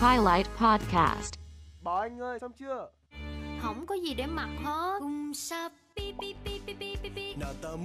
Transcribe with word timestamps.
Highlight 0.00 0.46
Podcast. 0.58 1.34
Bảo 1.82 1.96
anh 1.96 2.20
ơi, 2.20 2.38
xong 2.40 2.52
chưa? 2.58 2.88
Không 3.62 3.86
có 3.86 3.94
gì 3.94 4.14
để 4.14 4.26
mặc 4.26 4.48
hết. 4.64 4.96
Cùng 5.00 5.34
sắp 5.34 5.72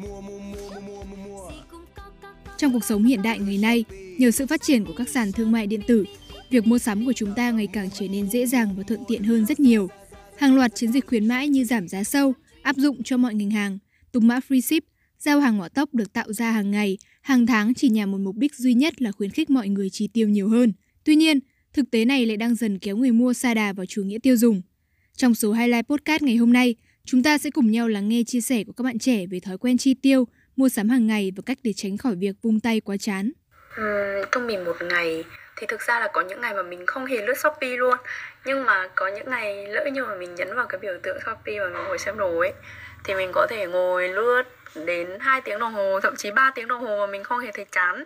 mua 0.01 0.21
mua 0.21 0.39
mua 0.39 0.69
mua 0.69 1.03
mua 1.03 1.15
mua 1.15 1.51
Trong 2.57 2.73
cuộc 2.73 2.83
sống 2.83 3.03
hiện 3.03 3.21
đại 3.21 3.39
ngày 3.39 3.57
nay, 3.57 3.85
nhờ 4.17 4.31
sự 4.31 4.47
phát 4.47 4.61
triển 4.61 4.85
của 4.85 4.93
các 4.97 5.09
sàn 5.09 5.31
thương 5.31 5.51
mại 5.51 5.67
điện 5.67 5.81
tử, 5.87 6.05
việc 6.49 6.67
mua 6.67 6.77
sắm 6.77 7.05
của 7.05 7.13
chúng 7.13 7.33
ta 7.35 7.51
ngày 7.51 7.67
càng 7.67 7.89
trở 7.93 8.07
nên 8.07 8.29
dễ 8.29 8.45
dàng 8.45 8.75
và 8.77 8.83
thuận 8.87 9.03
tiện 9.07 9.23
hơn 9.23 9.45
rất 9.45 9.59
nhiều. 9.59 9.89
Hàng 10.37 10.55
loạt 10.55 10.75
chiến 10.75 10.91
dịch 10.91 11.07
khuyến 11.07 11.27
mãi 11.27 11.47
như 11.47 11.63
giảm 11.63 11.87
giá 11.87 12.03
sâu, 12.03 12.33
áp 12.61 12.75
dụng 12.75 13.03
cho 13.03 13.17
mọi 13.17 13.33
ngành 13.33 13.51
hàng, 13.51 13.77
tung 14.11 14.27
mã 14.27 14.39
free 14.49 14.61
ship, 14.61 14.83
giao 15.19 15.39
hàng 15.39 15.57
hỏa 15.57 15.69
tốc 15.69 15.93
được 15.93 16.13
tạo 16.13 16.33
ra 16.33 16.51
hàng 16.51 16.71
ngày, 16.71 16.97
hàng 17.27 17.45
tháng 17.47 17.73
chỉ 17.73 17.89
nhằm 17.89 18.11
một 18.11 18.17
mục 18.17 18.35
đích 18.37 18.55
duy 18.55 18.73
nhất 18.73 19.01
là 19.01 19.11
khuyến 19.11 19.29
khích 19.29 19.49
mọi 19.49 19.69
người 19.69 19.89
chi 19.89 20.09
tiêu 20.13 20.29
nhiều 20.29 20.49
hơn. 20.49 20.73
Tuy 21.03 21.15
nhiên, 21.15 21.39
thực 21.73 21.91
tế 21.91 22.05
này 22.05 22.25
lại 22.25 22.37
đang 22.37 22.55
dần 22.55 22.79
kéo 22.79 22.97
người 22.97 23.11
mua 23.11 23.33
xa 23.33 23.53
đà 23.53 23.73
vào 23.73 23.85
chủ 23.85 24.03
nghĩa 24.03 24.17
tiêu 24.23 24.35
dùng. 24.37 24.61
Trong 25.17 25.35
số 25.35 25.53
Highlight 25.53 25.87
Podcast 25.87 26.23
ngày 26.23 26.35
hôm 26.35 26.53
nay, 26.53 26.75
chúng 27.05 27.23
ta 27.23 27.37
sẽ 27.37 27.49
cùng 27.49 27.71
nhau 27.71 27.87
lắng 27.87 28.09
nghe 28.09 28.23
chia 28.23 28.41
sẻ 28.41 28.63
của 28.63 28.73
các 28.73 28.83
bạn 28.83 28.99
trẻ 28.99 29.25
về 29.27 29.39
thói 29.39 29.57
quen 29.57 29.77
chi 29.77 29.93
tiêu, 29.93 30.27
mua 30.55 30.69
sắm 30.69 30.89
hàng 30.89 31.07
ngày 31.07 31.31
và 31.35 31.43
cách 31.45 31.57
để 31.63 31.73
tránh 31.73 31.97
khỏi 31.97 32.15
việc 32.15 32.35
vung 32.41 32.59
tay 32.59 32.81
quá 32.81 32.97
chán. 32.97 33.31
Ừ, 33.77 33.83
trung 34.31 34.47
bình 34.47 34.65
một 34.65 34.75
ngày 34.89 35.23
thì 35.57 35.67
thực 35.67 35.81
ra 35.81 35.99
là 35.99 36.07
có 36.07 36.21
những 36.21 36.41
ngày 36.41 36.53
mà 36.53 36.61
mình 36.61 36.85
không 36.85 37.05
hề 37.05 37.21
lướt 37.21 37.37
Shopee 37.37 37.77
luôn. 37.77 37.97
Nhưng 38.45 38.65
mà 38.65 38.89
có 38.95 39.07
những 39.07 39.29
ngày 39.29 39.67
lỡ 39.67 39.85
như 39.93 40.05
mà 40.05 40.15
mình 40.15 40.35
nhấn 40.35 40.55
vào 40.55 40.65
cái 40.65 40.79
biểu 40.79 40.93
tượng 41.03 41.17
Shopee 41.25 41.59
và 41.59 41.67
mình 41.67 41.83
ngồi 41.83 41.97
xem 41.97 42.17
đồ 42.17 42.39
ấy, 42.39 42.53
thì 43.03 43.13
mình 43.13 43.31
có 43.33 43.47
thể 43.49 43.65
ngồi 43.65 44.09
lướt 44.09 44.43
đến 44.75 45.19
2 45.19 45.41
tiếng 45.41 45.59
đồng 45.59 45.73
hồ, 45.73 45.99
thậm 45.99 46.15
chí 46.15 46.31
3 46.31 46.51
tiếng 46.55 46.67
đồng 46.67 46.81
hồ 46.81 46.97
mà 46.97 47.11
mình 47.11 47.23
không 47.23 47.39
hề 47.39 47.51
thấy 47.51 47.65
chán. 47.71 48.03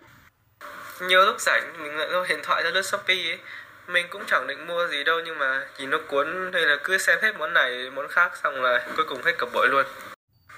Nhiều 1.01 1.25
lúc 1.25 1.39
rảnh, 1.39 1.73
mình 1.83 1.97
lại 1.97 2.07
lôi 2.09 2.27
điện 2.27 2.39
thoại 2.43 2.63
ra 2.63 2.69
lướt 2.69 2.81
shopee 2.81 3.15
ấy. 3.15 3.39
Mình 3.87 4.05
cũng 4.09 4.23
chẳng 4.27 4.48
định 4.48 4.67
mua 4.67 4.87
gì 4.87 5.04
đâu, 5.04 5.20
nhưng 5.26 5.37
mà 5.37 5.67
nhìn 5.77 5.89
nó 5.89 5.98
cuốn 6.07 6.51
hay 6.54 6.61
là 6.61 6.77
cứ 6.83 6.98
xem 6.98 7.20
hết 7.21 7.31
món 7.37 7.54
này, 7.54 7.89
món 7.93 8.07
khác, 8.07 8.31
xong 8.43 8.63
là 8.63 8.87
cuối 8.98 9.05
cùng 9.09 9.23
hết 9.23 9.31
cả 9.37 9.45
bội 9.54 9.67
luôn. 9.67 9.85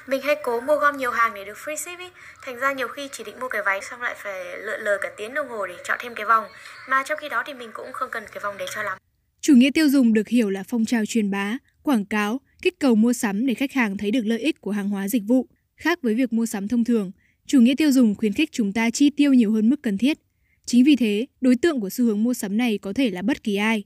Mình 0.07 0.21
hay 0.21 0.35
cố 0.43 0.61
mua 0.61 0.75
gom 0.75 0.97
nhiều 0.97 1.11
hàng 1.11 1.31
để 1.35 1.45
được 1.45 1.57
free 1.65 1.75
ship 1.75 1.99
ý 1.99 2.05
Thành 2.41 2.59
ra 2.59 2.73
nhiều 2.73 2.87
khi 2.87 3.09
chỉ 3.11 3.23
định 3.23 3.39
mua 3.39 3.47
cái 3.47 3.61
váy 3.65 3.79
xong 3.81 4.01
lại 4.01 4.15
phải 4.17 4.57
lượn 4.57 4.79
lờ 4.81 4.97
cả 5.01 5.09
tiếng 5.17 5.33
đồng 5.33 5.49
hồ 5.49 5.67
để 5.67 5.75
chọn 5.83 5.97
thêm 6.01 6.15
cái 6.15 6.25
vòng 6.25 6.43
Mà 6.89 7.03
trong 7.05 7.17
khi 7.21 7.29
đó 7.29 7.43
thì 7.45 7.53
mình 7.53 7.69
cũng 7.73 7.93
không 7.93 8.09
cần 8.11 8.23
cái 8.31 8.39
vòng 8.43 8.57
đấy 8.57 8.67
cho 8.75 8.83
lắm 8.83 8.97
Chủ 9.41 9.55
nghĩa 9.55 9.71
tiêu 9.73 9.89
dùng 9.89 10.13
được 10.13 10.27
hiểu 10.27 10.49
là 10.49 10.63
phong 10.67 10.85
trào 10.85 11.05
truyền 11.05 11.31
bá, 11.31 11.57
quảng 11.81 12.05
cáo, 12.05 12.41
kích 12.61 12.79
cầu 12.79 12.95
mua 12.95 13.13
sắm 13.13 13.45
để 13.45 13.53
khách 13.53 13.71
hàng 13.71 13.97
thấy 13.97 14.11
được 14.11 14.25
lợi 14.25 14.39
ích 14.39 14.61
của 14.61 14.71
hàng 14.71 14.89
hóa 14.89 15.07
dịch 15.07 15.23
vụ. 15.27 15.47
Khác 15.77 15.99
với 16.01 16.15
việc 16.15 16.33
mua 16.33 16.45
sắm 16.45 16.67
thông 16.67 16.83
thường, 16.83 17.11
chủ 17.45 17.59
nghĩa 17.61 17.75
tiêu 17.75 17.91
dùng 17.91 18.15
khuyến 18.15 18.33
khích 18.33 18.49
chúng 18.51 18.73
ta 18.73 18.89
chi 18.89 19.09
tiêu 19.09 19.33
nhiều 19.33 19.51
hơn 19.51 19.69
mức 19.69 19.75
cần 19.83 19.97
thiết. 19.97 20.17
Chính 20.65 20.83
vì 20.83 20.95
thế, 20.95 21.25
đối 21.41 21.55
tượng 21.55 21.81
của 21.81 21.89
xu 21.89 22.05
hướng 22.05 22.23
mua 22.23 22.33
sắm 22.33 22.57
này 22.57 22.77
có 22.77 22.93
thể 22.93 23.09
là 23.09 23.21
bất 23.21 23.43
kỳ 23.43 23.55
ai. 23.55 23.83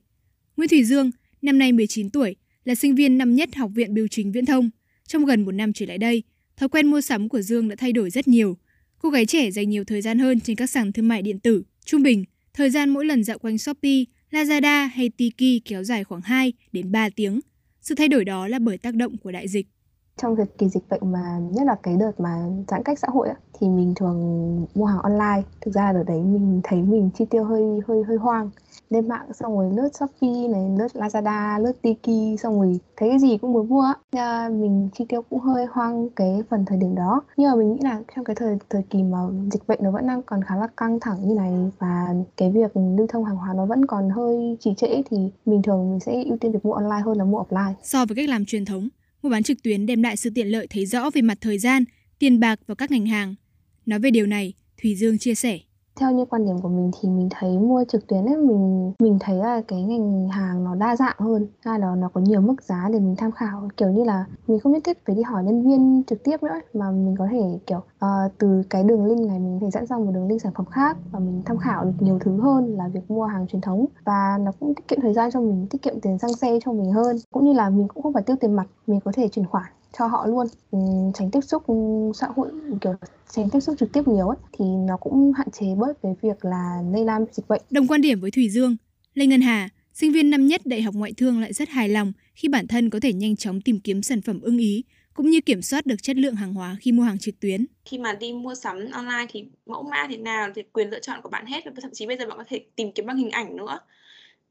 Nguyễn 0.58 0.70
Thủy 0.70 0.84
Dương, 0.84 1.12
năm 1.42 1.58
nay 1.58 1.72
19 1.72 2.10
tuổi, 2.10 2.36
là 2.64 2.76
sinh 2.76 2.96
viên 2.96 3.18
năm 3.18 3.36
nhất 3.36 3.56
Học 3.56 3.72
viện 3.76 3.94
Biểu 3.94 4.08
chính 4.08 4.32
Viễn 4.32 4.46
thông. 4.46 4.70
Trong 5.08 5.26
gần 5.26 5.46
một 5.46 5.52
năm 5.52 5.74
trở 5.74 5.86
lại 5.86 5.98
đây, 5.98 6.24
thói 6.58 6.70
quen 6.70 6.88
mua 6.88 7.02
sắm 7.02 7.30
của 7.30 7.42
Dương 7.42 7.70
đã 7.70 7.76
thay 7.76 7.94
đổi 7.94 8.10
rất 8.10 8.28
nhiều. 8.28 8.58
Cô 9.00 9.10
gái 9.10 9.26
trẻ 9.26 9.52
dành 9.52 9.70
nhiều 9.70 9.84
thời 9.84 10.02
gian 10.02 10.20
hơn 10.20 10.40
trên 10.40 10.56
các 10.56 10.70
sàn 10.70 10.92
thương 10.94 11.08
mại 11.08 11.22
điện 11.22 11.40
tử. 11.40 11.64
Trung 11.86 12.04
bình, 12.04 12.26
thời 12.54 12.70
gian 12.70 12.90
mỗi 12.90 13.06
lần 13.06 13.24
dạo 13.24 13.40
quanh 13.40 13.58
Shopee, 13.58 14.04
Lazada 14.32 14.88
hay 14.88 15.10
Tiki 15.10 15.64
kéo 15.66 15.84
dài 15.84 16.04
khoảng 16.04 16.22
2 16.22 16.54
đến 16.72 16.92
3 16.92 17.10
tiếng. 17.10 17.40
Sự 17.82 17.96
thay 17.96 18.08
đổi 18.08 18.26
đó 18.26 18.48
là 18.48 18.60
bởi 18.60 18.78
tác 18.78 18.96
động 18.96 19.18
của 19.18 19.32
đại 19.32 19.48
dịch 19.48 19.68
trong 20.18 20.36
thời 20.36 20.46
kỳ 20.46 20.70
dịch 20.70 20.84
bệnh 20.90 21.12
mà 21.12 21.40
nhất 21.52 21.68
là 21.68 21.76
cái 21.84 21.96
đợt 21.96 22.20
mà 22.20 22.46
giãn 22.68 22.84
cách 22.84 23.00
xã 23.00 23.08
hội 23.12 23.30
á, 23.30 23.36
thì 23.60 23.70
mình 23.70 23.94
thường 23.96 24.18
mua 24.76 24.86
hàng 24.86 25.02
online. 25.02 25.42
Thực 25.62 25.74
ra 25.74 25.92
ở 25.92 26.04
đấy 26.04 26.22
mình 26.22 26.62
thấy 26.64 26.82
mình 26.82 27.10
chi 27.18 27.26
tiêu 27.26 27.44
hơi 27.44 27.80
hơi 27.88 28.04
hơi 28.04 28.18
hoang. 28.18 28.50
Lên 28.90 29.08
mạng 29.08 29.34
xong 29.34 29.58
rồi 29.58 29.74
lướt 29.74 29.90
shopee 29.96 30.48
này 30.48 30.70
lướt 30.80 30.88
lazada 30.94 31.60
lướt 31.60 31.82
tiki 31.82 32.40
xong 32.40 32.62
rồi 32.62 32.80
thấy 32.98 33.10
cái 33.10 33.20
gì 33.20 33.38
cũng 33.38 33.54
muốn 33.54 33.70
mua 33.70 33.82
á. 34.12 34.50
Mình 34.50 34.90
chi 34.94 35.06
tiêu 35.10 35.22
cũng 35.30 35.40
hơi 35.40 35.66
hoang 35.72 36.10
cái 36.10 36.44
phần 36.50 36.66
thời 36.66 36.78
điểm 36.78 36.96
đó. 36.96 37.22
Nhưng 37.38 37.50
mà 37.52 37.56
mình 37.56 37.74
nghĩ 37.74 37.80
là 37.82 38.02
trong 38.16 38.26
cái 38.26 38.36
thời 38.36 38.58
thời 38.70 38.84
kỳ 38.90 39.04
mà 39.04 39.18
dịch 39.52 39.68
bệnh 39.68 39.80
nó 39.82 39.92
vẫn 39.92 40.08
đang 40.08 40.22
còn 40.24 40.44
khá 40.44 40.56
là 40.56 40.68
căng 40.78 41.00
thẳng 41.00 41.18
như 41.28 41.36
này 41.36 41.54
và 41.80 42.08
cái 42.38 42.52
việc 42.52 42.72
lưu 42.76 43.08
thông 43.08 43.26
hàng 43.26 43.38
hóa 43.38 43.54
nó 43.54 43.66
vẫn 43.66 43.86
còn 43.86 44.10
hơi 44.10 44.58
trì 44.60 44.74
trệ 44.78 45.02
thì 45.10 45.18
mình 45.46 45.62
thường 45.62 45.92
mình 45.92 46.00
sẽ 46.00 46.24
ưu 46.24 46.38
tiên 46.38 46.52
việc 46.52 46.66
mua 46.66 46.74
online 46.74 47.02
hơn 47.06 47.18
là 47.18 47.24
mua 47.24 47.44
offline. 47.44 47.74
So 47.84 48.06
với 48.06 48.16
cách 48.16 48.30
làm 48.30 48.46
truyền 48.46 48.66
thống, 48.66 48.90
mua 49.22 49.30
bán 49.30 49.44
trực 49.44 49.64
tuyến 49.64 49.86
đem 49.86 50.04
lại 50.04 50.18
sự 50.18 50.30
tiện 50.36 50.48
lợi 50.48 50.68
thấy 50.70 50.86
rõ 50.86 51.10
về 51.10 51.22
mặt 51.22 51.38
thời 51.42 51.58
gian, 51.58 51.84
tiền 52.20 52.40
bạc 52.40 52.60
và 52.68 52.76
các 52.76 52.92
ngành 52.92 53.06
hàng. 53.06 53.36
Nói 53.86 54.00
về 54.00 54.12
điều 54.12 54.26
này, 54.26 54.54
Thùy 54.82 54.96
Dương 54.96 55.18
chia 55.18 55.36
sẻ 55.36 55.60
theo 56.00 56.12
như 56.12 56.26
quan 56.26 56.46
điểm 56.46 56.62
của 56.62 56.70
mình 56.70 56.92
thì 57.00 57.10
mình 57.10 57.30
thấy 57.32 57.60
mua 57.60 57.84
trực 57.88 58.08
tuyến 58.08 58.26
ấy 58.26 58.38
mình 58.38 58.94
mình 59.00 59.18
thấy 59.20 59.36
là 59.36 59.62
cái 59.68 59.84
ngành 59.84 60.30
hàng 60.30 60.64
nó 60.64 60.76
đa 60.76 60.96
dạng 60.96 61.16
hơn 61.20 61.48
hai 61.66 61.80
đó 61.80 61.96
nó 61.96 62.10
có 62.14 62.22
nhiều 62.22 62.42
mức 62.42 62.64
giá 62.64 62.90
để 62.94 63.00
mình 63.00 63.16
tham 63.18 63.32
khảo. 63.32 63.70
Kiểu 63.78 63.90
như 63.90 64.04
là 64.04 64.26
mình 64.48 64.60
không 64.60 64.72
nhất 64.72 64.84
thiết 64.86 65.06
phải 65.06 65.16
đi 65.16 65.22
hỏi 65.22 65.44
nhân 65.44 65.68
viên 65.68 66.04
trực 66.08 66.24
tiếp 66.24 66.44
nữa 66.44 66.60
mà 66.74 66.92
mình 66.92 67.16
có 67.20 67.28
thể 67.32 67.60
kiểu 67.68 67.78
uh, 67.78 68.32
từ 68.38 68.62
cái 68.70 68.84
đường 68.84 69.06
link 69.06 69.28
này 69.28 69.40
mình 69.40 69.60
có 69.60 69.66
thể 69.66 69.72
dẫn 69.72 69.86
sang 69.86 70.06
một 70.06 70.12
đường 70.12 70.28
link 70.28 70.42
sản 70.42 70.54
phẩm 70.56 70.66
khác 70.66 70.98
và 71.12 71.20
mình 71.20 71.42
tham 71.46 71.58
khảo 71.58 71.86
được 71.86 71.94
nhiều 72.00 72.20
thứ 72.22 72.42
hơn 72.42 72.76
là 72.78 72.88
việc 72.88 73.12
mua 73.12 73.26
hàng 73.26 73.48
truyền 73.48 73.62
thống. 73.62 73.86
Và 74.04 74.38
nó 74.42 74.52
cũng 74.60 74.76
tiết 74.76 74.88
kiệm 74.88 75.02
thời 75.02 75.14
gian 75.14 75.32
cho 75.32 75.42
mình 75.42 75.68
tiết 75.70 75.82
kiệm 75.82 76.00
tiền 76.00 76.18
xăng 76.18 76.34
xe 76.34 76.60
cho 76.66 76.72
mình 76.72 76.92
hơn. 76.92 77.18
Cũng 77.32 77.46
như 77.46 77.54
là 77.54 77.70
mình 77.70 77.88
cũng 77.88 78.04
không 78.04 78.14
phải 78.14 78.24
tiêu 78.24 78.36
tiền 78.40 78.54
mặt 78.54 78.68
mình 78.88 79.00
có 79.00 79.12
thể 79.16 79.28
chuyển 79.28 79.46
khoản 79.46 79.66
cho 80.00 80.08
họ 80.08 80.26
luôn. 80.28 80.48
Ừ, 80.72 80.80
tránh 81.14 81.32
tiếp 81.32 81.42
xúc 81.42 81.68
ừ, 81.68 81.76
xã 82.16 82.28
hội 82.36 82.50
kiểu 82.82 82.94
tránh 83.30 83.50
tiếp 83.50 83.60
xúc 83.60 83.76
trực 83.80 83.94
tiếp 83.94 84.08
nhiều 84.08 84.28
ấy 84.28 84.38
thì 84.54 84.66
nó 84.88 84.98
cũng 84.98 85.32
hạn 85.38 85.48
chế 85.52 85.66
bớt 85.78 86.02
cái 86.04 86.16
việc 86.22 86.46
là 86.46 86.82
lây 86.94 87.06
lan 87.06 87.26
dịch 87.32 87.48
bệnh. 87.48 87.62
Đồng 87.70 87.88
quan 87.88 88.02
điểm 88.02 88.20
với 88.20 88.32
Thùy 88.32 88.50
Dương, 88.50 88.78
Lê 89.14 89.26
Ngân 89.26 89.42
Hà, 89.42 89.70
sinh 89.94 90.12
viên 90.12 90.30
năm 90.30 90.48
nhất 90.48 90.62
Đại 90.66 90.82
học 90.82 90.96
Ngoại 90.96 91.14
thương 91.18 91.40
lại 91.42 91.54
rất 91.54 91.70
hài 91.70 91.90
lòng 91.90 92.14
khi 92.36 92.48
bản 92.48 92.68
thân 92.68 92.90
có 92.90 93.00
thể 93.00 93.14
nhanh 93.14 93.36
chóng 93.36 93.62
tìm 93.62 93.80
kiếm 93.80 94.02
sản 94.02 94.22
phẩm 94.22 94.40
ưng 94.42 94.58
ý, 94.58 94.84
cũng 95.14 95.30
như 95.30 95.42
kiểm 95.42 95.62
soát 95.62 95.86
được 95.86 96.04
chất 96.04 96.18
lượng 96.18 96.36
hàng 96.36 96.54
hóa 96.54 96.78
khi 96.82 96.92
mua 96.92 97.04
hàng 97.04 97.20
trực 97.20 97.40
tuyến. 97.40 97.66
khi 97.86 97.98
mà 97.98 98.14
đi 98.14 98.34
mua 98.34 98.56
sắm 98.56 98.92
online 98.92 99.26
thì 99.30 99.46
mẫu 99.66 99.84
mã 99.84 100.08
thế 100.10 100.18
nào 100.18 100.50
thì 100.56 100.64
quyền 100.74 100.90
lựa 100.90 101.00
chọn 101.00 101.22
của 101.24 101.30
bạn 101.30 101.46
hết 101.46 101.66
và 101.66 101.72
thậm 101.82 101.92
chí 101.94 102.08
bây 102.08 102.18
giờ 102.18 102.26
bạn 102.28 102.38
có 102.38 102.44
thể 102.48 102.66
tìm 102.76 102.92
kiếm 102.92 103.06
bằng 103.06 103.18
hình 103.18 103.30
ảnh 103.32 103.56
nữa. 103.56 103.80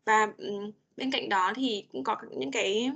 Và 0.05 0.33
ừm, 0.39 0.71
bên 0.97 1.11
cạnh 1.11 1.28
đó 1.28 1.53
thì 1.57 1.87
cũng 1.93 2.05
có 2.05 2.17
những 2.39 2.51
cái 2.51 2.91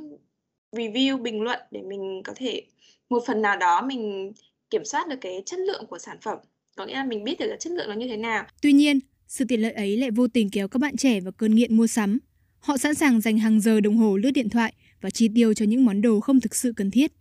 review 0.73 1.23
bình 1.23 1.43
luận 1.43 1.61
để 1.71 1.83
mình 1.83 2.23
có 2.25 2.33
thể 2.37 2.63
một 3.11 3.23
phần 3.27 3.43
nào 3.43 3.57
đó 3.57 3.83
mình 3.87 4.33
kiểm 4.71 4.85
soát 4.85 5.09
được 5.09 5.17
cái 5.21 5.43
chất 5.47 5.61
lượng 5.61 5.87
của 5.87 5.99
sản 5.99 6.17
phẩm 6.23 6.39
có 6.77 6.87
nghĩa 6.87 6.95
là 6.95 7.05
mình 7.05 7.25
biết 7.25 7.39
được 7.39 7.47
là 7.47 7.57
chất 7.57 7.73
lượng 7.73 7.89
nó 7.89 7.95
như 7.95 8.07
thế 8.09 8.17
nào 8.17 8.45
Tuy 8.63 8.73
nhiên, 8.73 9.01
sự 9.29 9.45
tiện 9.49 9.61
lợi 9.61 9.73
ấy 9.73 9.97
lại 9.97 10.11
vô 10.11 10.29
tình 10.29 10.51
kéo 10.51 10.69
các 10.69 10.79
bạn 10.79 10.97
trẻ 10.97 11.21
vào 11.21 11.33
cơn 11.33 11.55
nghiện 11.55 11.77
mua 11.77 11.87
sắm. 11.87 12.19
Họ 12.59 12.77
sẵn 12.77 12.95
sàng 12.95 13.21
dành 13.21 13.39
hàng 13.39 13.61
giờ 13.61 13.81
đồng 13.81 13.97
hồ 13.97 14.17
lướt 14.17 14.31
điện 14.31 14.49
thoại 14.49 14.75
và 15.01 15.11
chi 15.11 15.29
tiêu 15.35 15.55
cho 15.55 15.65
những 15.65 15.85
món 15.85 16.03
đồ 16.03 16.21
không 16.21 16.41
thực 16.41 16.55
sự 16.55 16.73
cần 16.77 16.91
thiết. 16.91 17.13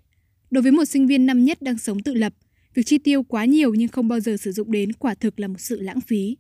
Đối 0.51 0.61
với 0.61 0.71
một 0.71 0.85
sinh 0.85 1.07
viên 1.07 1.25
năm 1.25 1.45
nhất 1.45 1.61
đang 1.61 1.77
sống 1.77 1.99
tự 2.03 2.13
lập, 2.13 2.33
việc 2.73 2.83
chi 2.85 2.97
tiêu 2.97 3.23
quá 3.23 3.45
nhiều 3.45 3.73
nhưng 3.73 3.87
không 3.87 4.07
bao 4.07 4.19
giờ 4.19 4.37
sử 4.37 4.51
dụng 4.51 4.71
đến 4.71 4.93
quả 4.93 5.13
thực 5.13 5.39
là 5.39 5.47
một 5.47 5.59
sự 5.59 5.79
lãng 5.81 6.01
phí. 6.01 6.37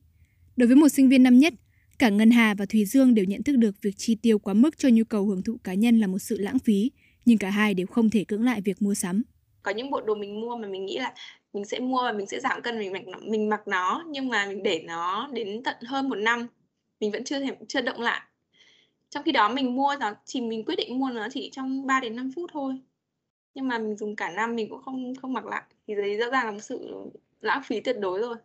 Đối 0.57 0.67
với 0.67 0.75
một 0.75 0.89
sinh 0.89 1.09
viên 1.09 1.23
năm 1.23 1.39
nhất, 1.39 1.53
cả 1.99 2.09
Ngân 2.09 2.31
Hà 2.31 2.53
và 2.57 2.65
Thùy 2.65 2.85
Dương 2.85 3.15
đều 3.15 3.25
nhận 3.25 3.43
thức 3.43 3.55
được 3.55 3.75
việc 3.81 3.93
chi 3.97 4.15
tiêu 4.15 4.39
quá 4.39 4.53
mức 4.53 4.77
cho 4.77 4.89
nhu 4.89 5.03
cầu 5.03 5.25
hưởng 5.25 5.43
thụ 5.43 5.57
cá 5.63 5.73
nhân 5.73 5.99
là 5.99 6.07
một 6.07 6.19
sự 6.19 6.37
lãng 6.37 6.59
phí, 6.59 6.91
nhưng 7.25 7.37
cả 7.37 7.49
hai 7.49 7.73
đều 7.73 7.87
không 7.87 8.09
thể 8.09 8.23
cưỡng 8.23 8.43
lại 8.43 8.61
việc 8.61 8.81
mua 8.81 8.93
sắm. 8.93 9.23
có 9.63 9.71
những 9.71 9.91
bộ 9.91 10.01
đồ 10.01 10.15
mình 10.15 10.41
mua 10.41 10.57
mà 10.57 10.67
mình 10.67 10.85
nghĩ 10.85 10.97
là 10.97 11.13
mình 11.53 11.65
sẽ 11.65 11.79
mua 11.79 12.03
và 12.03 12.11
mình 12.11 12.27
sẽ 12.27 12.39
giảm 12.39 12.61
cân 12.61 12.79
mình 12.79 12.93
mặc 12.93 13.07
nó, 13.07 13.19
mình 13.23 13.49
mặc 13.49 13.67
nó 13.67 14.03
nhưng 14.07 14.29
mà 14.29 14.45
mình 14.47 14.63
để 14.63 14.83
nó 14.87 15.29
đến 15.33 15.63
tận 15.63 15.75
hơn 15.85 16.09
một 16.09 16.15
năm 16.15 16.47
mình 16.99 17.11
vẫn 17.11 17.23
chưa 17.23 17.39
thể 17.39 17.55
chưa 17.67 17.81
động 17.81 18.01
lại. 18.01 18.21
Trong 19.09 19.23
khi 19.23 19.31
đó 19.31 19.49
mình 19.49 19.75
mua 19.75 19.95
nó 19.99 20.13
chỉ 20.25 20.41
mình 20.41 20.65
quyết 20.65 20.75
định 20.75 20.99
mua 20.99 21.09
nó 21.09 21.27
chỉ 21.33 21.49
trong 21.53 21.87
3 21.87 21.99
đến 21.99 22.15
5 22.15 22.31
phút 22.35 22.49
thôi. 22.53 22.73
Nhưng 23.53 23.67
mà 23.67 23.77
mình 23.77 23.97
dùng 23.97 24.15
cả 24.15 24.31
năm 24.31 24.55
mình 24.55 24.69
cũng 24.69 24.81
không 24.81 25.15
không 25.15 25.33
mặc 25.33 25.45
lại. 25.45 25.63
Thì 25.87 25.95
đấy 25.95 26.17
rõ 26.17 26.29
ràng 26.31 26.45
là 26.45 26.51
một 26.51 26.59
sự 26.61 26.93
lãng 27.41 27.61
phí 27.65 27.79
tuyệt 27.81 27.95
đối 27.99 28.19
rồi 28.19 28.35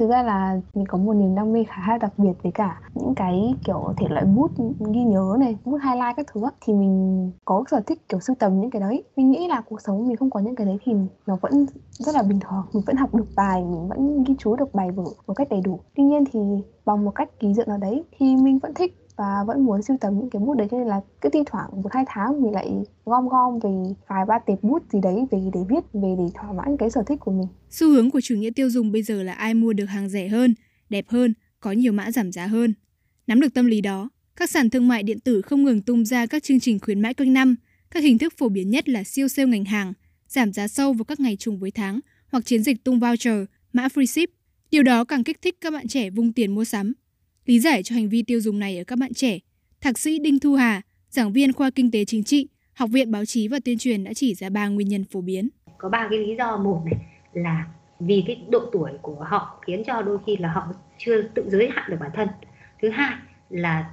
thực 0.00 0.10
ra 0.10 0.22
là 0.22 0.60
mình 0.74 0.86
có 0.86 0.98
một 0.98 1.12
niềm 1.12 1.34
đam 1.34 1.52
mê 1.52 1.64
khá 1.68 1.82
là 1.88 1.98
đặc 1.98 2.12
biệt 2.16 2.32
với 2.42 2.52
cả 2.52 2.80
những 2.94 3.14
cái 3.14 3.54
kiểu 3.64 3.92
thể 3.96 4.06
loại 4.08 4.24
bút 4.24 4.52
ghi 4.94 5.04
nhớ 5.04 5.36
này, 5.40 5.56
bút 5.64 5.78
highlight 5.84 6.16
các 6.16 6.26
thứ 6.32 6.40
thì 6.60 6.72
mình 6.72 7.30
có 7.44 7.64
sở 7.70 7.80
thích 7.86 8.08
kiểu 8.08 8.20
sưu 8.20 8.36
tầm 8.38 8.60
những 8.60 8.70
cái 8.70 8.80
đấy. 8.80 9.04
Mình 9.16 9.30
nghĩ 9.30 9.48
là 9.48 9.60
cuộc 9.60 9.80
sống 9.80 10.08
mình 10.08 10.16
không 10.16 10.30
có 10.30 10.40
những 10.40 10.54
cái 10.54 10.66
đấy 10.66 10.78
thì 10.84 10.92
nó 11.26 11.36
vẫn 11.40 11.66
rất 11.98 12.14
là 12.14 12.22
bình 12.22 12.40
thường, 12.40 12.62
mình 12.72 12.82
vẫn 12.86 12.96
học 12.96 13.14
được 13.14 13.26
bài, 13.36 13.64
mình 13.64 13.88
vẫn 13.88 14.24
ghi 14.24 14.34
chú 14.38 14.56
được 14.56 14.74
bài 14.74 14.90
vở 14.90 15.04
một 15.26 15.34
cách 15.34 15.48
đầy 15.50 15.60
đủ. 15.60 15.80
Tuy 15.96 16.04
nhiên 16.04 16.24
thì 16.32 16.40
bằng 16.84 17.04
một 17.04 17.12
cách 17.14 17.40
kỳ 17.40 17.54
diệu 17.54 17.66
nào 17.66 17.78
đấy 17.78 18.04
thì 18.18 18.36
mình 18.36 18.58
vẫn 18.58 18.74
thích 18.74 18.96
và 19.20 19.44
vẫn 19.46 19.64
muốn 19.64 19.82
sưu 19.82 19.96
tầm 20.00 20.18
những 20.18 20.30
cái 20.30 20.40
bút 20.40 20.54
đấy 20.54 20.68
cho 20.70 20.78
nên 20.78 20.86
là 20.86 21.00
cứ 21.20 21.28
thi 21.32 21.38
thoảng 21.46 21.82
một 21.82 21.88
hai 21.92 22.04
tháng 22.06 22.42
mình 22.42 22.52
lại 22.52 22.70
gom 23.04 23.28
gom 23.28 23.58
về 23.58 23.70
vài 24.08 24.24
ba 24.28 24.38
tệp 24.46 24.62
bút 24.62 24.82
gì 24.92 24.98
đấy 25.02 25.26
về 25.30 25.38
để 25.54 25.60
viết 25.68 25.80
về 25.92 26.14
để 26.18 26.24
thỏa 26.34 26.52
mãn 26.52 26.76
cái 26.76 26.90
sở 26.90 27.02
thích 27.06 27.20
của 27.20 27.32
mình 27.32 27.48
Xu 27.70 27.88
hướng 27.88 28.10
của 28.10 28.20
chủ 28.20 28.34
nghĩa 28.34 28.50
tiêu 28.50 28.70
dùng 28.70 28.92
bây 28.92 29.02
giờ 29.02 29.22
là 29.22 29.32
ai 29.32 29.54
mua 29.54 29.72
được 29.72 29.84
hàng 29.84 30.08
rẻ 30.08 30.28
hơn, 30.28 30.54
đẹp 30.88 31.04
hơn, 31.08 31.34
có 31.60 31.72
nhiều 31.72 31.92
mã 31.92 32.10
giảm 32.10 32.32
giá 32.32 32.46
hơn. 32.46 32.74
Nắm 33.26 33.40
được 33.40 33.54
tâm 33.54 33.66
lý 33.66 33.80
đó, 33.80 34.08
các 34.36 34.50
sàn 34.50 34.70
thương 34.70 34.88
mại 34.88 35.02
điện 35.02 35.20
tử 35.20 35.42
không 35.42 35.64
ngừng 35.64 35.82
tung 35.82 36.04
ra 36.04 36.26
các 36.26 36.42
chương 36.42 36.60
trình 36.60 36.78
khuyến 36.78 37.00
mãi 37.00 37.14
quanh 37.14 37.32
năm. 37.32 37.56
Các 37.90 38.02
hình 38.02 38.18
thức 38.18 38.34
phổ 38.36 38.48
biến 38.48 38.70
nhất 38.70 38.88
là 38.88 39.04
siêu 39.04 39.28
sale 39.28 39.46
ngành 39.46 39.64
hàng, 39.64 39.92
giảm 40.28 40.52
giá 40.52 40.68
sâu 40.68 40.92
vào 40.92 41.04
các 41.04 41.20
ngày 41.20 41.36
trùng 41.36 41.58
với 41.58 41.70
tháng 41.70 42.00
hoặc 42.32 42.44
chiến 42.46 42.62
dịch 42.62 42.84
tung 42.84 43.00
voucher, 43.00 43.44
mã 43.72 43.86
free 43.86 44.04
ship. 44.04 44.30
Điều 44.70 44.82
đó 44.82 45.04
càng 45.04 45.24
kích 45.24 45.42
thích 45.42 45.56
các 45.60 45.72
bạn 45.72 45.88
trẻ 45.88 46.10
vung 46.10 46.32
tiền 46.32 46.54
mua 46.54 46.64
sắm. 46.64 46.92
Lý 47.46 47.60
giải 47.60 47.82
cho 47.82 47.94
hành 47.94 48.08
vi 48.08 48.22
tiêu 48.22 48.40
dùng 48.40 48.58
này 48.58 48.78
ở 48.78 48.84
các 48.84 48.98
bạn 48.98 49.14
trẻ, 49.14 49.38
Thạc 49.80 49.98
sĩ 49.98 50.18
Đinh 50.18 50.38
Thu 50.38 50.54
Hà, 50.54 50.82
giảng 51.10 51.32
viên 51.32 51.52
khoa 51.52 51.70
Kinh 51.70 51.90
tế 51.90 52.04
Chính 52.04 52.24
trị, 52.24 52.48
Học 52.74 52.90
viện 52.92 53.10
Báo 53.10 53.24
chí 53.24 53.48
và 53.48 53.58
Tuyên 53.64 53.78
truyền 53.78 54.04
đã 54.04 54.14
chỉ 54.14 54.34
ra 54.34 54.48
ba 54.50 54.68
nguyên 54.68 54.88
nhân 54.88 55.04
phổ 55.04 55.20
biến. 55.20 55.48
Có 55.78 55.88
ba 55.88 56.06
cái 56.10 56.18
lý 56.18 56.36
do 56.38 56.56
một 56.56 56.82
này 56.84 57.04
là 57.32 57.66
vì 58.00 58.24
cái 58.26 58.44
độ 58.48 58.60
tuổi 58.72 58.90
của 59.02 59.24
họ 59.24 59.60
khiến 59.66 59.82
cho 59.86 60.02
đôi 60.02 60.18
khi 60.26 60.36
là 60.36 60.52
họ 60.52 60.66
chưa 60.98 61.22
tự 61.22 61.44
giới 61.50 61.68
hạn 61.72 61.90
được 61.90 61.96
bản 62.00 62.10
thân. 62.14 62.28
Thứ 62.82 62.88
hai 62.88 63.14
là 63.50 63.90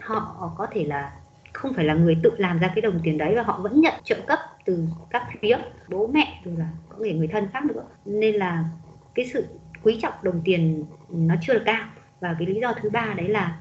họ 0.00 0.54
có 0.58 0.66
thể 0.72 0.84
là 0.84 1.12
không 1.52 1.74
phải 1.74 1.84
là 1.84 1.94
người 1.94 2.16
tự 2.22 2.30
làm 2.38 2.58
ra 2.58 2.72
cái 2.74 2.82
đồng 2.82 3.00
tiền 3.02 3.18
đấy 3.18 3.34
và 3.36 3.42
họ 3.42 3.60
vẫn 3.62 3.80
nhận 3.80 3.94
trợ 4.04 4.20
cấp 4.26 4.38
từ 4.64 4.86
các 5.10 5.22
phía 5.40 5.58
bố 5.88 6.06
mẹ 6.06 6.40
rồi 6.44 6.54
là 6.58 6.68
có 6.88 6.96
thể 7.04 7.12
người 7.12 7.28
thân 7.28 7.48
khác 7.52 7.64
nữa 7.64 7.84
nên 8.04 8.34
là 8.34 8.64
cái 9.14 9.26
sự 9.32 9.46
quý 9.82 9.98
trọng 10.02 10.14
đồng 10.22 10.40
tiền 10.44 10.84
nó 11.08 11.34
chưa 11.42 11.54
được 11.54 11.62
cao 11.66 11.88
và 12.20 12.36
cái 12.38 12.48
lý 12.48 12.60
do 12.60 12.74
thứ 12.82 12.90
ba 12.90 13.14
đấy 13.16 13.28
là 13.28 13.60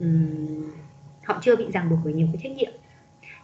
um, 0.00 0.70
họ 1.24 1.38
chưa 1.42 1.56
bị 1.56 1.64
ràng 1.72 1.90
buộc 1.90 1.98
bởi 2.04 2.12
nhiều 2.12 2.28
cái 2.32 2.40
trách 2.42 2.56
nhiệm 2.56 2.72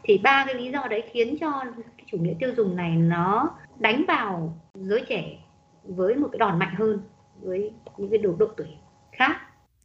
thì 0.04 0.18
ba 0.18 0.44
cái 0.46 0.54
lý 0.54 0.70
do 0.70 0.86
đấy 0.90 1.02
khiến 1.12 1.36
cho 1.40 1.62
cái 1.96 2.06
chủ 2.06 2.18
nghĩa 2.18 2.34
tiêu 2.40 2.50
dùng 2.56 2.76
này 2.76 2.96
nó 2.96 3.50
đánh 3.78 4.04
vào 4.08 4.60
giới 4.74 5.04
trẻ 5.08 5.38
với 5.84 6.14
một 6.14 6.28
cái 6.32 6.38
đòn 6.38 6.58
mạnh 6.58 6.74
hơn 6.74 7.00
với 7.40 7.70
những 7.98 8.10
cái 8.10 8.18
đồ 8.18 8.36
độ 8.38 8.46
tuổi 8.56 8.68
khác 9.12 9.36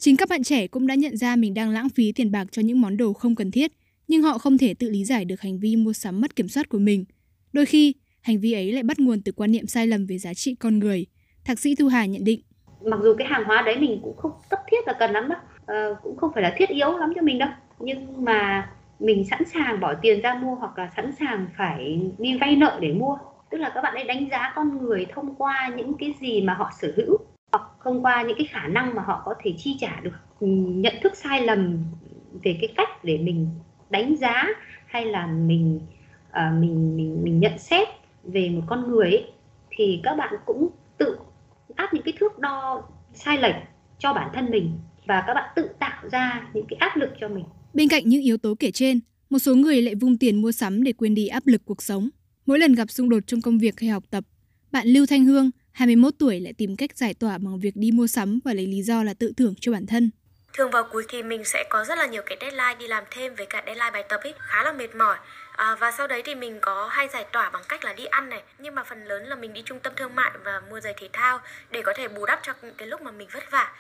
Chính 0.02 0.18
các 0.18 0.30
bạn 0.30 0.44
trẻ 0.44 0.68
cũng 0.68 0.88
đã 0.88 0.96
nhận 0.96 1.18
ra 1.18 1.36
mình 1.36 1.54
đang 1.54 1.70
lãng 1.70 1.90
phí 1.90 2.12
tiền 2.12 2.32
bạc 2.32 2.48
cho 2.52 2.62
những 2.62 2.82
món 2.82 2.98
đồ 2.98 3.14
không 3.14 3.36
cần 3.36 3.52
thiết, 3.52 3.72
nhưng 4.08 4.22
họ 4.22 4.38
không 4.38 4.58
thể 4.58 4.74
tự 4.74 4.90
lý 4.90 5.06
giải 5.06 5.26
được 5.26 5.42
hành 5.42 5.60
vi 5.60 5.76
mua 5.76 5.94
sắm 5.94 6.22
mất 6.22 6.36
kiểm 6.36 6.48
soát 6.48 6.70
của 6.70 6.78
mình. 6.78 7.06
Đôi 7.54 7.66
khi, 7.66 7.94
hành 8.22 8.40
vi 8.40 8.54
ấy 8.54 8.72
lại 8.72 8.84
bắt 8.84 9.00
nguồn 9.00 9.22
từ 9.22 9.32
quan 9.32 9.52
niệm 9.52 9.68
sai 9.68 9.88
lầm 9.88 10.06
về 10.06 10.18
giá 10.18 10.34
trị 10.34 10.56
con 10.56 10.80
người. 10.80 11.06
Thạc 11.46 11.60
sĩ 11.60 11.76
Thu 11.76 11.88
Hà 11.88 12.06
nhận 12.06 12.24
định. 12.24 12.42
Mặc 12.86 13.00
dù 13.04 13.16
cái 13.18 13.28
hàng 13.28 13.44
hóa 13.44 13.62
đấy 13.62 13.78
mình 13.80 14.00
cũng 14.04 14.18
không 14.18 14.32
cấp 14.50 14.60
thiết 14.68 14.88
là 14.88 14.94
cần 14.94 15.12
lắm 15.12 15.30
đâu, 15.30 15.40
à, 15.66 15.90
cũng 16.04 16.18
không 16.18 16.32
phải 16.34 16.44
là 16.44 16.54
thiết 16.58 16.70
yếu 16.70 16.98
lắm 16.98 17.14
cho 17.16 17.22
mình 17.22 17.40
đâu, 17.40 17.50
nhưng 17.80 18.26
mà 18.26 18.70
mình 19.00 19.26
sẵn 19.30 19.46
sàng 19.46 19.80
bỏ 19.80 19.94
tiền 20.02 20.22
ra 20.22 20.34
mua 20.34 20.56
hoặc 20.56 20.78
là 20.78 20.90
sẵn 20.96 21.12
sàng 21.20 21.48
phải 21.58 22.12
đi 22.18 22.38
vay 22.38 22.56
nợ 22.56 22.78
để 22.82 22.94
mua. 22.94 23.18
Tức 23.50 23.58
là 23.58 23.70
các 23.70 23.82
bạn 23.82 23.94
ấy 23.96 24.04
đánh 24.04 24.28
giá 24.32 24.54
con 24.56 24.78
người 24.78 25.06
thông 25.14 25.36
qua 25.36 25.72
những 25.76 25.94
cái 25.94 26.14
gì 26.20 26.42
mà 26.42 26.54
họ 26.54 26.72
sở 26.82 26.94
hữu 26.98 27.18
hoặc 27.52 27.64
thông 27.84 28.06
qua 28.06 28.22
những 28.22 28.38
cái 28.38 28.48
khả 28.52 28.68
năng 28.68 28.96
mà 28.96 29.02
họ 29.02 29.22
có 29.26 29.34
thể 29.44 29.54
chi 29.58 29.78
trả 29.80 30.00
được 30.00 30.12
nhận 30.40 30.94
thức 31.02 31.16
sai 31.16 31.46
lầm 31.46 31.84
về 32.44 32.58
cái 32.62 32.74
cách 32.78 33.04
để 33.04 33.18
mình 33.18 33.48
đánh 33.90 34.16
giá 34.16 34.46
hay 34.86 35.06
là 35.06 35.28
mình 35.28 35.80
uh, 36.30 36.60
mình 36.60 36.98
mình 36.98 37.24
mình 37.24 37.40
nhận 37.40 37.58
xét 37.58 37.88
về 38.24 38.50
một 38.50 38.62
con 38.68 38.92
người 38.92 39.06
ấy, 39.06 39.32
thì 39.70 40.02
các 40.04 40.16
bạn 40.18 40.34
cũng 40.46 40.70
tự 40.98 41.18
áp 41.76 41.94
những 41.94 42.04
cái 42.04 42.14
thước 42.20 42.40
đo 42.40 42.84
sai 43.14 43.38
lệch 43.38 43.56
cho 44.00 44.14
bản 44.14 44.30
thân 44.34 44.52
mình 44.52 44.80
và 45.08 45.24
các 45.28 45.34
bạn 45.34 45.50
tự 45.56 45.70
tạo 45.80 46.10
ra 46.12 46.48
những 46.54 46.66
cái 46.70 46.78
áp 46.78 46.98
lực 46.98 47.10
cho 47.22 47.28
mình. 47.28 47.46
Bên 47.74 47.88
cạnh 47.90 48.04
những 48.06 48.22
yếu 48.22 48.38
tố 48.38 48.56
kể 48.60 48.72
trên, 48.72 49.00
một 49.30 49.40
số 49.40 49.56
người 49.56 49.82
lại 49.82 49.96
vung 49.96 50.18
tiền 50.18 50.42
mua 50.42 50.52
sắm 50.52 50.84
để 50.84 50.94
quên 50.94 51.16
đi 51.16 51.28
áp 51.28 51.48
lực 51.48 51.62
cuộc 51.66 51.82
sống. 51.82 52.10
Mỗi 52.46 52.60
lần 52.60 52.74
gặp 52.74 52.92
xung 52.92 53.10
đột 53.10 53.24
trong 53.28 53.42
công 53.42 53.58
việc 53.58 53.80
hay 53.80 53.90
học 53.90 54.04
tập, 54.10 54.24
bạn 54.72 54.88
Lưu 54.88 55.06
Thanh 55.06 55.26
Hương, 55.26 55.52
21 55.72 56.14
tuổi 56.20 56.40
lại 56.40 56.54
tìm 56.54 56.76
cách 56.76 56.98
giải 56.98 57.14
tỏa 57.14 57.38
bằng 57.38 57.60
việc 57.60 57.76
đi 57.76 57.92
mua 57.92 58.08
sắm 58.08 58.40
và 58.46 58.54
lấy 58.54 58.68
lý 58.68 58.82
do 58.82 59.04
là 59.04 59.14
tự 59.14 59.34
thưởng 59.38 59.54
cho 59.60 59.72
bản 59.72 59.86
thân. 59.86 60.12
Thường 60.54 60.72
vào 60.72 60.84
cuối 60.92 61.04
kỳ 61.10 61.24
mình 61.24 61.42
sẽ 61.46 61.64
có 61.70 61.86
rất 61.86 61.98
là 61.98 62.08
nhiều 62.08 62.22
cái 62.26 62.38
deadline 62.42 62.76
đi 62.80 62.88
làm 62.88 63.04
thêm 63.12 63.36
với 63.36 63.46
cả 63.46 63.64
deadline 63.66 63.92
bài 63.94 64.04
tập 64.10 64.20
ấy, 64.24 64.34
khá 64.38 64.64
là 64.64 64.74
mệt 64.74 64.96
mỏi. 64.96 65.18
À, 65.62 65.76
và 65.80 65.92
sau 65.92 66.08
đấy 66.08 66.22
thì 66.26 66.36
mình 66.36 66.58
có 66.62 66.88
hay 66.92 67.08
giải 67.14 67.26
tỏa 67.32 67.50
bằng 67.50 67.62
cách 67.70 67.86
là 67.86 67.94
đi 67.94 68.06
ăn 68.06 68.30
này, 68.30 68.42
nhưng 68.60 68.76
mà 68.76 68.84
phần 68.84 69.06
lớn 69.06 69.24
là 69.24 69.36
mình 69.36 69.54
đi 69.54 69.62
trung 69.66 69.80
tâm 69.84 69.94
thương 69.96 70.16
mại 70.16 70.32
và 70.46 70.62
mua 70.70 70.80
giày 70.80 70.94
thể 70.98 71.10
thao 71.14 71.40
để 71.72 71.82
có 71.82 71.94
thể 71.98 72.08
bù 72.08 72.26
đắp 72.26 72.40
cho 72.44 72.54
những 72.64 72.74
cái 72.78 72.88
lúc 72.88 73.02
mà 73.02 73.12
mình 73.12 73.28
vất 73.34 73.52
vả. 73.52 73.72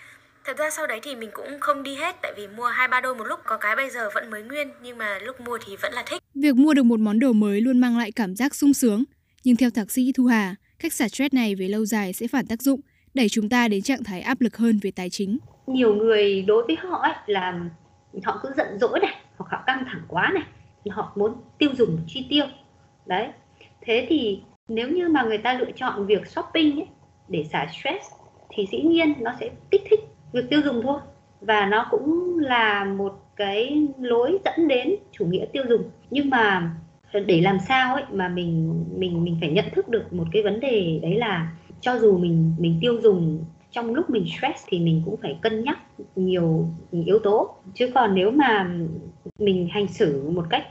Thật 0.43 0.57
ra 0.57 0.69
sau 0.69 0.87
đấy 0.87 0.99
thì 1.03 1.15
mình 1.15 1.29
cũng 1.33 1.59
không 1.59 1.83
đi 1.83 1.95
hết 1.95 2.15
tại 2.21 2.33
vì 2.37 2.47
mua 2.47 2.65
hai 2.65 2.87
ba 2.87 3.01
đôi 3.01 3.15
một 3.15 3.23
lúc 3.23 3.39
có 3.45 3.57
cái 3.57 3.75
bây 3.75 3.89
giờ 3.89 4.09
vẫn 4.13 4.29
mới 4.29 4.43
nguyên 4.43 4.71
nhưng 4.81 4.97
mà 4.97 5.19
lúc 5.19 5.41
mua 5.41 5.57
thì 5.65 5.75
vẫn 5.75 5.93
là 5.93 6.03
thích. 6.05 6.23
Việc 6.35 6.55
mua 6.55 6.73
được 6.73 6.83
một 6.83 6.99
món 6.99 7.19
đồ 7.19 7.33
mới 7.33 7.61
luôn 7.61 7.79
mang 7.79 7.97
lại 7.97 8.11
cảm 8.11 8.35
giác 8.35 8.55
sung 8.55 8.73
sướng, 8.73 9.03
nhưng 9.43 9.55
theo 9.55 9.69
thạc 9.69 9.91
sĩ 9.91 10.11
Thu 10.17 10.25
Hà, 10.25 10.55
cách 10.79 10.93
xả 10.93 11.07
stress 11.07 11.33
này 11.33 11.55
về 11.55 11.67
lâu 11.67 11.85
dài 11.85 12.13
sẽ 12.13 12.27
phản 12.27 12.47
tác 12.47 12.61
dụng, 12.61 12.79
đẩy 13.13 13.29
chúng 13.29 13.49
ta 13.49 13.67
đến 13.67 13.81
trạng 13.81 14.03
thái 14.03 14.21
áp 14.21 14.41
lực 14.41 14.57
hơn 14.57 14.79
về 14.83 14.91
tài 14.95 15.09
chính. 15.09 15.37
Nhiều 15.67 15.95
người 15.95 16.41
đối 16.41 16.63
với 16.67 16.75
họ 16.75 17.01
ấy 17.01 17.13
là 17.25 17.53
họ 18.23 18.39
cứ 18.43 18.49
giận 18.57 18.67
dỗi 18.81 18.99
này, 18.99 19.21
hoặc 19.37 19.47
họ 19.51 19.63
căng 19.67 19.83
thẳng 19.85 20.01
quá 20.07 20.31
này, 20.33 20.43
họ 20.89 21.11
muốn 21.15 21.33
tiêu 21.57 21.69
dùng 21.73 21.97
chi 22.07 22.27
tiêu. 22.29 22.45
Đấy. 23.05 23.27
Thế 23.81 24.05
thì 24.09 24.41
nếu 24.67 24.89
như 24.89 25.09
mà 25.09 25.23
người 25.23 25.37
ta 25.37 25.53
lựa 25.53 25.71
chọn 25.75 26.05
việc 26.05 26.27
shopping 26.27 26.79
ấy, 26.79 26.87
để 27.27 27.43
xả 27.43 27.67
stress 27.79 28.11
thì 28.49 28.67
dĩ 28.71 28.81
nhiên 28.81 29.13
nó 29.19 29.31
sẽ 29.39 29.49
kích 29.71 29.81
thích 29.89 29.99
việc 30.33 30.49
tiêu 30.49 30.61
dùng 30.61 30.81
thôi 30.83 30.99
và 31.41 31.65
nó 31.65 31.87
cũng 31.91 32.37
là 32.39 32.83
một 32.83 33.13
cái 33.35 33.87
lối 33.99 34.39
dẫn 34.45 34.67
đến 34.67 34.95
chủ 35.11 35.25
nghĩa 35.25 35.45
tiêu 35.45 35.63
dùng 35.69 35.83
nhưng 36.09 36.29
mà 36.29 36.75
để 37.25 37.41
làm 37.41 37.57
sao 37.67 37.95
ấy 37.95 38.03
mà 38.11 38.27
mình 38.27 38.83
mình 38.97 39.23
mình 39.23 39.37
phải 39.39 39.51
nhận 39.51 39.65
thức 39.75 39.89
được 39.89 40.13
một 40.13 40.27
cái 40.31 40.43
vấn 40.43 40.59
đề 40.59 40.99
đấy 41.01 41.15
là 41.15 41.51
cho 41.81 41.99
dù 41.99 42.17
mình 42.17 42.55
mình 42.59 42.77
tiêu 42.81 43.01
dùng 43.01 43.45
trong 43.71 43.93
lúc 43.95 44.09
mình 44.09 44.25
stress 44.37 44.63
thì 44.67 44.79
mình 44.79 45.01
cũng 45.05 45.15
phải 45.21 45.39
cân 45.41 45.63
nhắc 45.63 45.77
nhiều 46.15 46.67
yếu 47.05 47.19
tố 47.19 47.55
chứ 47.75 47.89
còn 47.93 48.15
nếu 48.15 48.31
mà 48.31 48.75
mình 49.39 49.67
hành 49.71 49.87
xử 49.87 50.29
một 50.29 50.45
cách 50.49 50.63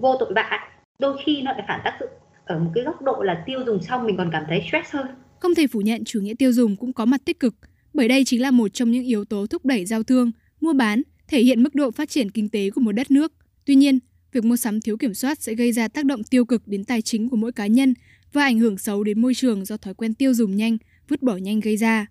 vô 0.00 0.16
tội 0.20 0.32
vạ 0.34 0.68
đôi 0.98 1.16
khi 1.24 1.42
nó 1.42 1.52
lại 1.52 1.64
phản 1.68 1.80
tác 1.84 1.96
dụng 2.00 2.10
ở 2.44 2.58
một 2.58 2.70
cái 2.74 2.84
góc 2.84 3.02
độ 3.02 3.22
là 3.22 3.42
tiêu 3.46 3.60
dùng 3.66 3.82
xong 3.82 4.06
mình 4.06 4.16
còn 4.16 4.30
cảm 4.32 4.44
thấy 4.48 4.62
stress 4.68 4.94
hơn 4.94 5.06
không 5.38 5.54
thể 5.54 5.66
phủ 5.66 5.80
nhận 5.80 6.04
chủ 6.04 6.20
nghĩa 6.20 6.34
tiêu 6.38 6.52
dùng 6.52 6.76
cũng 6.76 6.92
có 6.92 7.04
mặt 7.04 7.20
tích 7.24 7.40
cực 7.40 7.54
bởi 7.96 8.08
đây 8.08 8.24
chính 8.24 8.42
là 8.42 8.50
một 8.50 8.68
trong 8.68 8.90
những 8.90 9.04
yếu 9.04 9.24
tố 9.24 9.46
thúc 9.46 9.64
đẩy 9.64 9.84
giao 9.86 10.02
thương, 10.02 10.30
mua 10.60 10.72
bán, 10.72 11.02
thể 11.28 11.42
hiện 11.42 11.62
mức 11.62 11.74
độ 11.74 11.90
phát 11.90 12.08
triển 12.08 12.30
kinh 12.30 12.48
tế 12.48 12.70
của 12.70 12.80
một 12.80 12.92
đất 12.92 13.10
nước. 13.10 13.32
Tuy 13.64 13.74
nhiên, 13.74 13.98
việc 14.32 14.44
mua 14.44 14.56
sắm 14.56 14.80
thiếu 14.80 14.96
kiểm 14.96 15.14
soát 15.14 15.42
sẽ 15.42 15.54
gây 15.54 15.72
ra 15.72 15.88
tác 15.88 16.04
động 16.04 16.24
tiêu 16.24 16.44
cực 16.44 16.68
đến 16.68 16.84
tài 16.84 17.02
chính 17.02 17.28
của 17.28 17.36
mỗi 17.36 17.52
cá 17.52 17.66
nhân 17.66 17.94
và 18.32 18.42
ảnh 18.42 18.58
hưởng 18.58 18.78
xấu 18.78 19.04
đến 19.04 19.20
môi 19.20 19.34
trường 19.34 19.64
do 19.64 19.76
thói 19.76 19.94
quen 19.94 20.14
tiêu 20.14 20.34
dùng 20.34 20.56
nhanh, 20.56 20.78
vứt 21.08 21.22
bỏ 21.22 21.36
nhanh 21.36 21.60
gây 21.60 21.76
ra. 21.76 22.06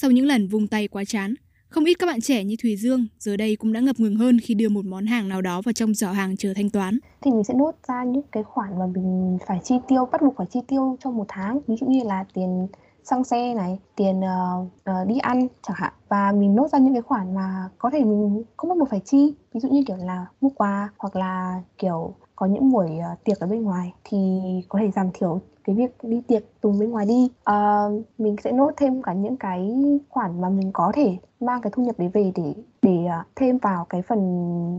Sau 0.00 0.10
những 0.10 0.26
lần 0.26 0.48
vung 0.48 0.66
tay 0.66 0.88
quá 0.88 1.04
chán, 1.04 1.34
không 1.68 1.84
ít 1.84 1.94
các 1.94 2.06
bạn 2.06 2.20
trẻ 2.20 2.44
như 2.44 2.56
Thùy 2.62 2.76
Dương 2.76 3.06
giờ 3.18 3.36
đây 3.36 3.56
cũng 3.56 3.72
đã 3.72 3.80
ngập 3.80 4.00
ngừng 4.00 4.16
hơn 4.16 4.38
khi 4.42 4.54
đưa 4.54 4.68
một 4.68 4.84
món 4.84 5.06
hàng 5.06 5.28
nào 5.28 5.42
đó 5.42 5.62
vào 5.64 5.72
trong 5.72 5.94
giỏ 5.94 6.12
hàng 6.12 6.36
chờ 6.36 6.52
thanh 6.56 6.70
toán. 6.70 6.98
Thì 7.20 7.30
mình 7.30 7.44
sẽ 7.44 7.54
nốt 7.54 7.72
ra 7.88 8.04
những 8.04 8.22
cái 8.32 8.42
khoản 8.42 8.78
mà 8.78 8.86
mình 8.86 9.38
phải 9.46 9.60
chi 9.64 9.74
tiêu, 9.88 10.08
bắt 10.12 10.22
buộc 10.22 10.34
phải 10.36 10.46
chi 10.50 10.60
tiêu 10.68 10.96
trong 11.04 11.16
một 11.16 11.24
tháng. 11.28 11.60
Ví 11.66 11.76
dụ 11.80 11.86
như 11.86 12.02
là 12.04 12.24
tiền 12.34 12.66
xăng 13.04 13.24
xe 13.24 13.54
này 13.54 13.78
tiền 13.96 14.20
uh, 14.20 14.68
uh, 14.90 15.08
đi 15.08 15.18
ăn 15.18 15.48
chẳng 15.62 15.76
hạn 15.80 15.92
và 16.08 16.32
mình 16.32 16.54
nốt 16.54 16.68
ra 16.72 16.78
những 16.78 16.94
cái 16.94 17.02
khoản 17.02 17.34
mà 17.34 17.68
có 17.78 17.90
thể 17.90 18.04
mình 18.04 18.42
không 18.56 18.68
bắt 18.68 18.78
buộc 18.78 18.90
phải 18.90 19.00
chi 19.04 19.34
ví 19.54 19.60
dụ 19.60 19.68
như 19.68 19.82
kiểu 19.86 19.96
là 19.96 20.26
mua 20.40 20.50
quà 20.54 20.88
hoặc 20.98 21.16
là 21.16 21.62
kiểu 21.78 22.14
có 22.38 22.46
những 22.46 22.72
buổi 22.72 22.86
uh, 22.86 23.24
tiệc 23.24 23.40
ở 23.40 23.46
bên 23.46 23.62
ngoài 23.62 23.92
thì 24.04 24.40
có 24.68 24.78
thể 24.78 24.90
giảm 24.90 25.10
thiểu 25.14 25.40
cái 25.64 25.76
việc 25.76 25.96
đi 26.02 26.20
tiệc 26.28 26.42
tùng 26.60 26.78
bên 26.78 26.90
ngoài 26.90 27.06
đi. 27.06 27.28
Uh, 27.50 28.04
mình 28.18 28.36
sẽ 28.44 28.52
nốt 28.52 28.70
thêm 28.76 29.02
cả 29.02 29.12
những 29.12 29.36
cái 29.36 29.70
khoản 30.08 30.40
mà 30.40 30.48
mình 30.48 30.70
có 30.72 30.92
thể 30.94 31.16
mang 31.40 31.60
cái 31.60 31.72
thu 31.76 31.84
nhập 31.84 31.98
đấy 31.98 32.10
về 32.14 32.32
để 32.34 32.54
để 32.82 32.96
uh, 33.04 33.26
thêm 33.36 33.58
vào 33.58 33.86
cái 33.88 34.02
phần 34.02 34.18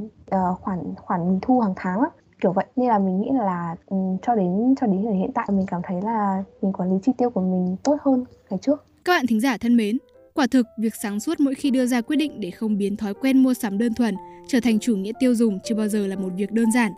uh, 0.06 0.60
khoản 0.62 0.80
khoản 0.96 1.30
mình 1.30 1.40
thu 1.42 1.60
hàng 1.60 1.74
tháng 1.76 2.00
á. 2.00 2.08
Kiểu 2.42 2.52
vậy. 2.54 2.66
Nên 2.76 2.88
là 2.88 3.00
mình 3.00 3.22
nghĩ 3.22 3.30
là 3.34 3.76
um, 3.86 4.18
cho 4.22 4.36
đến 4.36 4.76
cho 4.82 4.88
đến 4.88 5.04
thời 5.06 5.16
hiện 5.16 5.32
tại 5.34 5.46
mình 5.52 5.66
cảm 5.68 5.82
thấy 5.84 6.02
là 6.02 6.44
mình 6.62 6.74
quản 6.74 6.92
lý 6.92 7.00
chi 7.04 7.12
tiêu 7.18 7.30
của 7.30 7.42
mình 7.42 7.76
tốt 7.84 7.98
hơn 8.02 8.26
ngày 8.50 8.60
trước. 8.62 8.86
Các 9.06 9.14
bạn 9.14 9.26
thính 9.28 9.40
giả 9.40 9.58
thân 9.58 9.78
mến 9.78 9.98
quả 10.34 10.48
thực 10.52 10.66
việc 10.78 10.96
sáng 10.96 11.20
suốt 11.20 11.40
mỗi 11.40 11.56
khi 11.56 11.72
đưa 11.72 11.86
ra 11.86 12.02
quyết 12.02 12.16
định 12.16 12.40
để 12.40 12.52
không 12.52 12.78
biến 12.78 12.98
thói 12.98 13.14
quen 13.14 13.44
mua 13.44 13.54
sắm 13.54 13.78
đơn 13.78 13.94
thuần 13.94 14.16
trở 14.48 14.60
thành 14.64 14.80
chủ 14.80 14.96
nghĩa 14.96 15.12
tiêu 15.20 15.36
dùng 15.36 15.60
chưa 15.64 15.76
bao 15.76 15.88
giờ 15.88 16.08
là 16.08 16.16
một 16.16 16.30
việc 16.38 16.52
đơn 16.52 16.72
giản 16.72 16.92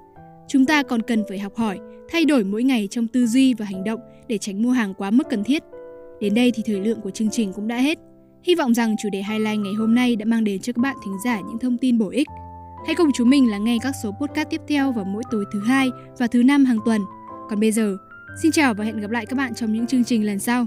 chúng 0.51 0.65
ta 0.65 0.83
còn 0.83 1.01
cần 1.01 1.23
phải 1.29 1.39
học 1.39 1.55
hỏi 1.55 1.79
thay 2.09 2.25
đổi 2.25 2.43
mỗi 2.43 2.63
ngày 2.63 2.87
trong 2.91 3.07
tư 3.07 3.27
duy 3.27 3.53
và 3.53 3.65
hành 3.65 3.83
động 3.83 3.99
để 4.27 4.37
tránh 4.37 4.63
mua 4.63 4.71
hàng 4.71 4.93
quá 4.93 5.11
mức 5.11 5.23
cần 5.29 5.43
thiết 5.43 5.63
đến 6.19 6.33
đây 6.33 6.51
thì 6.51 6.63
thời 6.65 6.79
lượng 6.79 7.01
của 7.01 7.11
chương 7.11 7.29
trình 7.29 7.53
cũng 7.53 7.67
đã 7.67 7.77
hết 7.77 7.97
hy 8.43 8.55
vọng 8.55 8.73
rằng 8.73 8.95
chủ 9.03 9.09
đề 9.11 9.23
highlight 9.29 9.59
ngày 9.59 9.73
hôm 9.73 9.95
nay 9.95 10.15
đã 10.15 10.25
mang 10.25 10.43
đến 10.43 10.61
cho 10.61 10.73
các 10.73 10.81
bạn 10.81 10.95
thính 11.05 11.17
giả 11.25 11.39
những 11.39 11.59
thông 11.59 11.77
tin 11.77 11.97
bổ 11.97 12.09
ích 12.09 12.27
Hãy 12.85 12.95
cùng 12.95 13.11
chúng 13.13 13.29
mình 13.29 13.51
lắng 13.51 13.63
nghe 13.63 13.77
các 13.81 13.95
số 14.03 14.11
podcast 14.11 14.49
tiếp 14.49 14.61
theo 14.67 14.91
vào 14.91 15.05
mỗi 15.05 15.23
tối 15.31 15.45
thứ 15.53 15.59
hai 15.59 15.89
và 16.19 16.27
thứ 16.27 16.43
năm 16.43 16.65
hàng 16.65 16.77
tuần. 16.85 17.01
Còn 17.49 17.59
bây 17.59 17.71
giờ, 17.71 17.97
xin 18.41 18.51
chào 18.51 18.73
và 18.73 18.85
hẹn 18.85 19.01
gặp 19.01 19.11
lại 19.11 19.25
các 19.25 19.35
bạn 19.37 19.55
trong 19.55 19.73
những 19.73 19.87
chương 19.87 20.03
trình 20.03 20.25
lần 20.25 20.39
sau. 20.39 20.65